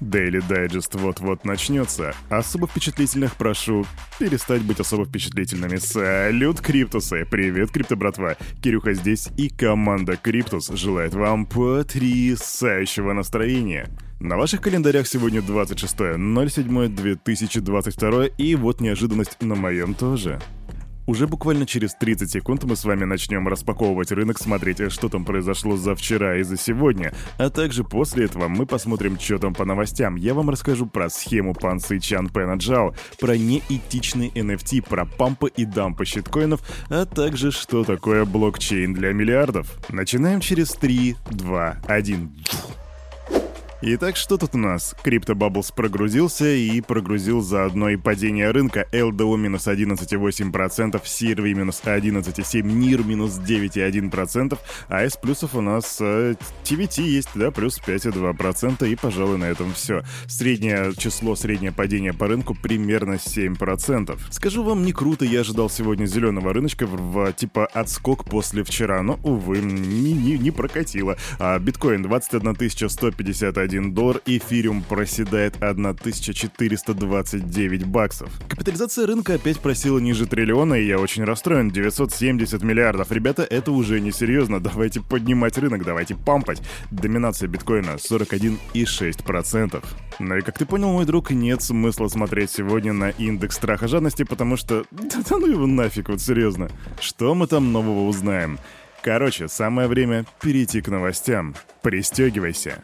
[0.00, 2.14] Daily Digest вот-вот начнется.
[2.28, 3.86] Особо впечатлительных прошу
[4.18, 5.76] перестать быть особо впечатлительными.
[5.76, 7.24] Салют, Криптусы!
[7.30, 8.36] Привет, Крипто братва!
[8.62, 13.88] Кирюха здесь и команда Криптус желает вам потрясающего настроения.
[14.20, 20.40] На ваших календарях сегодня 26.07.2022 и вот неожиданность на моем тоже.
[21.06, 25.76] Уже буквально через 30 секунд мы с вами начнем распаковывать рынок, смотреть, что там произошло
[25.76, 27.14] за вчера и за сегодня.
[27.38, 30.16] А также после этого мы посмотрим, что там по новостям.
[30.16, 35.64] Я вам расскажу про схему Пансы Чан Пэна Джао, про неэтичный NFT, про пампы и
[35.64, 39.78] дампы щиткоинов, а также что такое блокчейн для миллиардов.
[39.88, 42.30] Начинаем через 3, 2, 1.
[43.88, 44.96] Итак, что тут у нас?
[45.04, 48.88] Крипто Bubbles прогрузился и прогрузил заодно и падение рынка.
[48.90, 54.58] LDO минус 11,8%, CRV минус 11,7%, NIR минус 9,1%,
[54.88, 59.72] а из плюсов у нас э, TVT есть, да, плюс 5,2%, и, пожалуй, на этом
[59.72, 60.02] все.
[60.26, 64.18] Среднее число, среднее падение по рынку примерно 7%.
[64.30, 69.00] Скажу вам, не круто, я ожидал сегодня зеленого рыночка в, в типа отскок после вчера,
[69.02, 71.16] но, увы, не, не, не прокатило.
[71.38, 72.56] А биткоин 21
[72.90, 78.30] 151 1 доллар, эфириум проседает 1429 баксов.
[78.48, 81.70] Капитализация рынка опять просила ниже триллиона, и я очень расстроен.
[81.70, 83.12] 970 миллиардов.
[83.12, 84.60] Ребята, это уже не серьезно.
[84.60, 86.62] Давайте поднимать рынок, давайте пампать.
[86.90, 89.84] Доминация биткоина 41,6%.
[90.18, 94.24] Ну и как ты понял, мой друг, нет смысла смотреть сегодня на индекс страха жадности,
[94.24, 94.86] потому что...
[95.28, 96.68] Да, ну его нафиг, вот серьезно.
[97.00, 98.58] Что мы там нового узнаем?
[99.02, 101.54] Короче, самое время перейти к новостям.
[101.82, 102.82] Пристегивайся.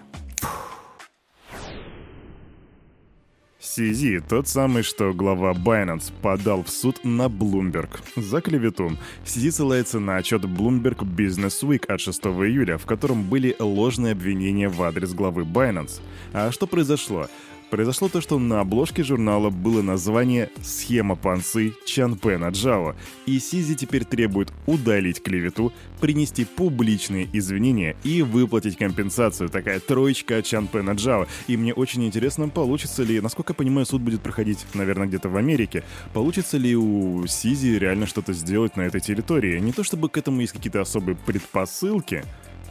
[3.75, 8.99] CZ, тот самый, что глава Binance, подал в суд на Bloomberg за клевету.
[9.25, 14.69] CZ ссылается на отчет Bloomberg Business Week от 6 июля, в котором были ложные обвинения
[14.69, 16.03] в адрес главы Binance.
[16.35, 17.29] А что произошло?
[17.73, 24.05] Произошло то, что на обложке журнала было название «Схема панцы Чанпена Джао», и Сизи теперь
[24.05, 29.49] требует удалить клевету, принести публичные извинения и выплатить компенсацию.
[29.49, 31.27] Такая троечка от Чанпена Джао.
[31.47, 35.37] И мне очень интересно, получится ли, насколько я понимаю, суд будет проходить, наверное, где-то в
[35.39, 35.83] Америке,
[36.13, 39.59] получится ли у Сизи реально что-то сделать на этой территории.
[39.61, 42.23] Не то чтобы к этому есть какие-то особые предпосылки,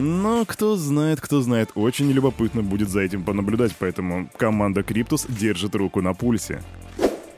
[0.02, 5.74] но кто знает, кто знает, очень любопытно будет за этим понаблюдать, поэтому команда Криптус держит
[5.74, 6.60] руку на пульсе.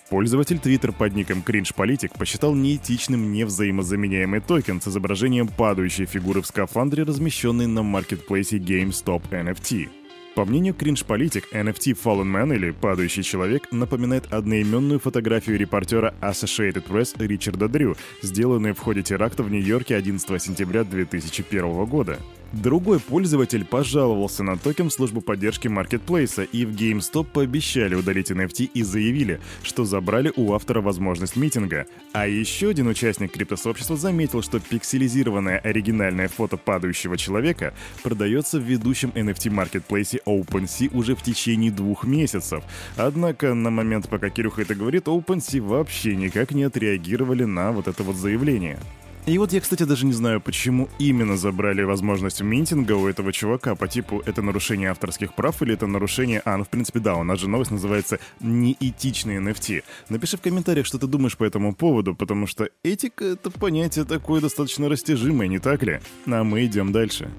[0.08, 7.02] Пользователь Twitter под ником CringePolitic посчитал неэтичным невзаимозаменяемый токен с изображением падающей фигуры в скафандре,
[7.02, 9.88] размещенный на маркетплейсе GameStop NFT.
[10.34, 17.14] По мнению Politic, NFT Falling Man или Падающий Человек напоминает одноименную фотографию репортера Associated Press
[17.24, 22.18] Ричарда Дрю, сделанную в ходе теракта в Нью-Йорке 11 сентября 2001 года.
[22.62, 28.70] Другой пользователь пожаловался на токен в службу поддержки маркетплейса, и в GameStop пообещали удалить NFT
[28.72, 31.86] и заявили, что забрали у автора возможность минтинга.
[32.12, 39.10] А еще один участник криптосообщества заметил, что пикселизированное оригинальное фото падающего человека продается в ведущем
[39.16, 42.62] NFT-маркетплейсе OpenSea уже в течение двух месяцев.
[42.96, 48.04] Однако на момент, пока Кирюха это говорит, OpenSea вообще никак не отреагировали на вот это
[48.04, 48.78] вот заявление.
[49.26, 53.74] И вот я, кстати, даже не знаю, почему именно забрали возможность минтинга у этого чувака
[53.74, 56.42] по типу это нарушение авторских прав или это нарушение...
[56.44, 59.82] А, ну, в принципе, да, у нас же новость называется «Неэтичный NFT».
[60.10, 64.42] Напиши в комментариях, что ты думаешь по этому поводу, потому что этика— это понятие такое
[64.42, 66.00] достаточно растяжимое, не так ли?
[66.26, 67.30] А мы идем дальше.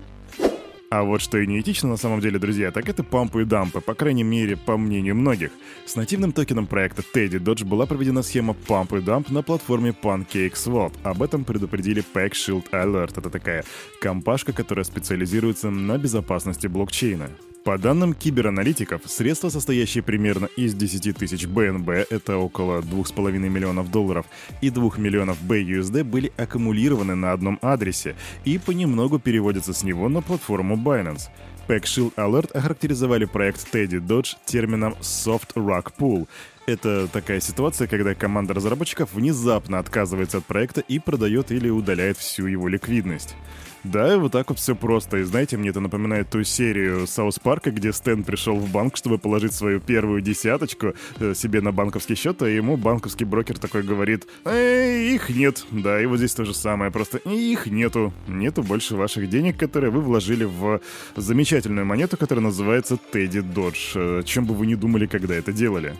[0.95, 3.93] А вот что и неэтично на самом деле, друзья, так это пампы и дампы, по
[3.93, 5.51] крайней мере, по мнению многих.
[5.85, 10.93] С нативным токеном проекта Teddy Dodge была проведена схема Pump и Dump на платформе PancakeSwap.
[11.03, 13.15] Об этом предупредили Pack Shield Alert.
[13.17, 13.65] Это такая
[13.99, 17.29] компашка, которая специализируется на безопасности блокчейна.
[17.65, 24.27] По данным кибераналитиков, средства, состоящие примерно из 10 тысяч BNB, это около 2,5 миллионов долларов,
[24.61, 30.21] и 2 миллионов BUSD были аккумулированы на одном адресе и понемногу переводятся с него на
[30.21, 31.29] платформу Binance.
[31.67, 36.27] PackShield Alert охарактеризовали проект Teddy Dodge термином Soft Rock Pool.
[36.65, 42.47] Это такая ситуация, когда команда разработчиков внезапно отказывается от проекта и продает или удаляет всю
[42.47, 43.35] его ликвидность.
[43.83, 45.17] Да, вот так вот все просто.
[45.17, 49.19] И знаете, мне это напоминает ту серию Саус Парка, где Стэн пришел в банк, чтобы
[49.19, 54.25] положить свою первую десяточку э, себе на банковский счет, а ему банковский брокер такой говорит,
[54.43, 55.67] «Эй, их нет».
[55.69, 58.11] Да, и вот здесь то же самое, просто их нету.
[58.27, 60.81] Нету больше ваших денег, которые вы вложили в
[61.15, 64.23] замечательную монету, которая называется Тедди Додж.
[64.23, 65.93] Чем бы вы ни думали, когда это делали.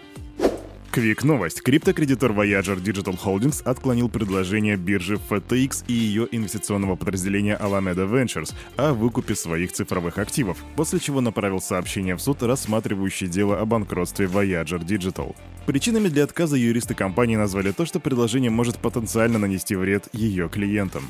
[0.95, 1.61] Квик новость.
[1.61, 8.93] Криптокредитор Voyager Digital Holdings отклонил предложение биржи FTX и ее инвестиционного подразделения Alameda Ventures о
[8.93, 14.79] выкупе своих цифровых активов, после чего направил сообщение в суд, рассматривающий дело о банкротстве Voyager
[14.79, 15.35] Digital.
[15.65, 21.03] Причинами для отказа юристы компании назвали то, что предложение может потенциально нанести вред ее клиентам.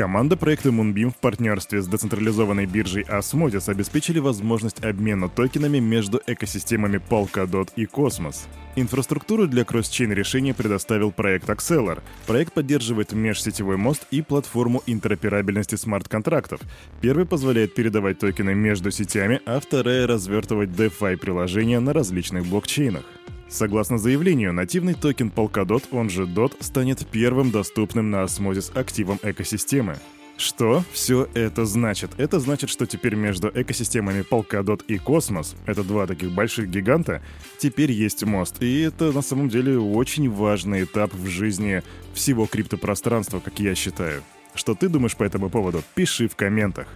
[0.00, 6.98] Команда проекта Moonbeam в партнерстве с децентрализованной биржей Osmosis обеспечили возможность обмена токенами между экосистемами
[7.10, 8.46] Polkadot и Cosmos.
[8.76, 12.00] Инфраструктуру для cross-chain решения предоставил проект Axelar.
[12.26, 16.62] Проект поддерживает межсетевой мост и платформу интероперабельности смарт-контрактов.
[17.02, 23.04] Первый позволяет передавать токены между сетями, а вторая— развертывать DeFi-приложения на различных блокчейнах.
[23.50, 29.96] Согласно заявлению, нативный токен Polkadot, он же DOT, станет первым доступным на Osmosis активом экосистемы.
[30.36, 32.12] Что все это значит?
[32.16, 37.22] Это значит, что теперь между экосистемами Polkadot и Космос, это два таких больших гиганта,
[37.58, 38.62] теперь есть мост.
[38.62, 41.82] И это на самом деле очень важный этап в жизни
[42.14, 44.22] всего криптопространства, как я считаю.
[44.54, 45.82] Что ты думаешь по этому поводу?
[45.94, 46.86] Пиши в комментах.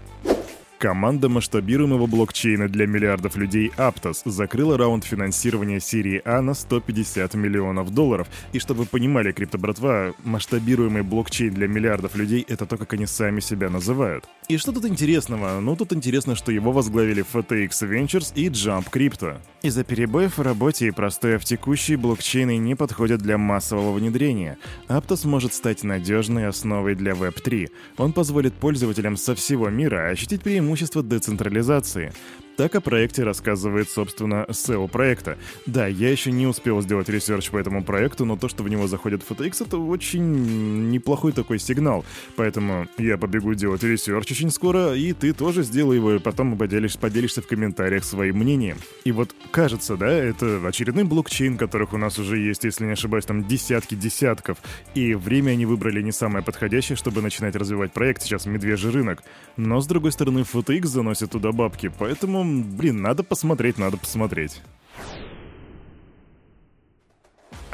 [0.79, 7.91] Команда масштабируемого блокчейна для миллиардов людей Aptos закрыла раунд финансирования серии А на 150 миллионов
[7.95, 8.29] долларов.
[8.53, 13.41] И чтобы вы понимали, криптобратва, масштабируемый блокчейн для миллиардов людей— это то, как они сами
[13.41, 14.25] себя называют.
[14.49, 15.59] И что тут интересного?
[15.61, 19.39] Ну, тут интересно, что его возглавили FTX Ventures и Jump Crypto.
[19.63, 24.59] Из-за перебоев в работе и простоев текущие блокчейны не подходят для массового внедрения.
[24.89, 27.71] Aptos может стать надежной основой для Web3.
[27.97, 30.64] Он позволит пользователям со всего мира ощутить преимущество
[31.09, 32.13] децентрализации.
[32.57, 35.37] Так о проекте рассказывает, собственно, CEO проекта.
[35.67, 38.87] Да, я еще не успел сделать research по этому проекту, но то, что в него
[38.87, 42.05] заходит FTX, это очень неплохой такой сигнал.
[42.37, 46.97] Поэтому я побегу делать research очень скоро, и ты тоже сделай его, и потом поделишь,
[46.97, 48.77] поделишься в комментариях своим мнением.
[49.03, 53.25] И вот кажется, да, это очередной блокчейн, которых у нас уже есть, если не ошибаюсь,
[53.25, 54.59] там десятки десятков.
[54.95, 59.25] И время они выбрали не самое подходящее, чтобы начинать развивать проект, сейчас медвежий рынок.
[59.57, 64.63] Но, с другой стороны, FTX заносит туда бабки, поэтому блин, надо посмотреть, надо посмотреть.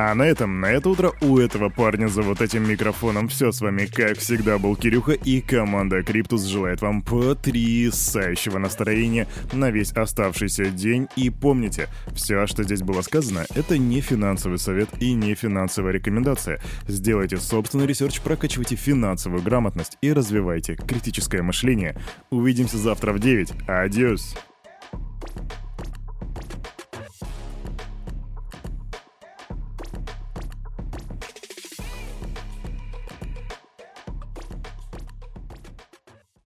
[0.02, 3.61] А на этом, на это утро у этого парня за вот этим микрофоном все с
[3.61, 10.70] вами, как всегда, был Кирюха и команда Криптус желает вам потрясающего настроения на весь оставшийся
[10.70, 11.06] день.
[11.16, 16.62] И помните, все, что здесь было сказано, это не финансовый совет и не финансовая рекомендация.
[16.88, 21.94] Сделайте собственный research, прокачивайте финансовую грамотность и развивайте критическое мышление.
[22.31, 23.52] Увидимся завтра в 9.
[23.69, 24.34] Adiós!